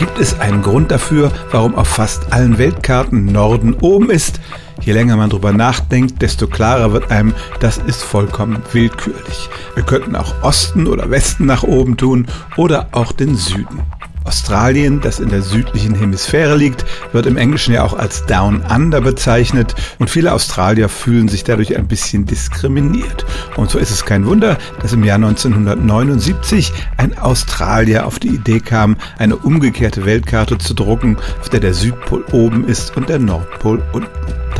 [0.00, 4.40] Gibt es einen Grund dafür, warum auf fast allen Weltkarten Norden oben ist?
[4.80, 9.50] Je länger man drüber nachdenkt, desto klarer wird einem, das ist vollkommen willkürlich.
[9.74, 13.82] Wir könnten auch Osten oder Westen nach oben tun oder auch den Süden.
[14.30, 19.00] Australien, das in der südlichen Hemisphäre liegt, wird im Englischen ja auch als Down Under
[19.00, 23.26] bezeichnet und viele Australier fühlen sich dadurch ein bisschen diskriminiert.
[23.56, 28.60] Und so ist es kein Wunder, dass im Jahr 1979 ein Australier auf die Idee
[28.60, 33.82] kam, eine umgekehrte Weltkarte zu drucken, auf der der Südpol oben ist und der Nordpol
[33.92, 34.06] unten.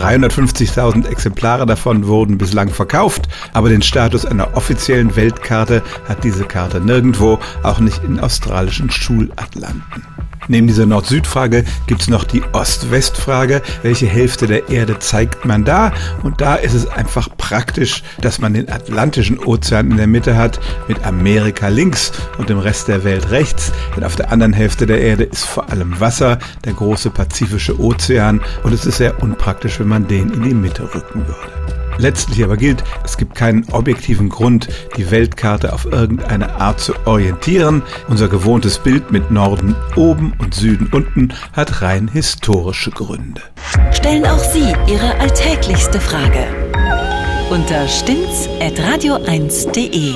[0.01, 6.81] 350.000 Exemplare davon wurden bislang verkauft, aber den Status einer offiziellen Weltkarte hat diese Karte
[6.81, 10.20] nirgendwo, auch nicht in australischen Schulatlanten.
[10.51, 13.63] Neben dieser Nord-Süd-Frage gibt es noch die Ost-West-Frage.
[13.83, 15.93] Welche Hälfte der Erde zeigt man da?
[16.25, 20.59] Und da ist es einfach praktisch, dass man den Atlantischen Ozean in der Mitte hat,
[20.89, 23.71] mit Amerika links und dem Rest der Welt rechts.
[23.95, 28.41] Denn auf der anderen Hälfte der Erde ist vor allem Wasser, der große Pazifische Ozean.
[28.65, 31.80] Und es ist sehr unpraktisch, wenn man den in die Mitte rücken würde.
[32.01, 37.83] Letztlich aber gilt, es gibt keinen objektiven Grund, die Weltkarte auf irgendeine Art zu orientieren.
[38.09, 43.43] Unser gewohntes Bild mit Norden oben und Süden unten hat rein historische Gründe.
[43.93, 46.47] Stellen auch Sie Ihre alltäglichste Frage
[47.51, 50.15] unter stimmtz.radio1.de.